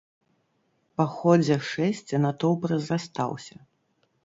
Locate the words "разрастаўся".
2.75-3.55